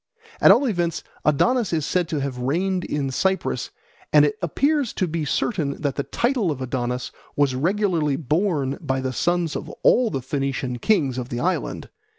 At 0.41 0.49
all 0.49 0.65
events 0.65 1.03
Adonis 1.25 1.71
is 1.71 1.85
said 1.85 2.09
to 2.09 2.21
have 2.21 2.39
reigned 2.39 2.83
in 2.85 3.11
Cyprus, 3.11 3.69
and 4.11 4.25
it 4.25 4.35
appears 4.41 4.93
to 4.93 5.05
be 5.07 5.25
certain 5.25 5.79
that 5.79 5.93
the 5.95 6.01
title 6.01 6.49
of 6.49 6.59
Adonis 6.59 7.11
was 7.35 7.53
regularly 7.53 8.15
borne 8.15 8.79
by 8.81 8.99
the 8.99 9.13
sons 9.13 9.55
of 9.55 9.69
all 9.83 10.09
the 10.09 10.23
Phoenician 10.23 10.79
kings 10.79 11.19
of 11.19 11.29
the 11.29 11.39
island. 11.39 11.87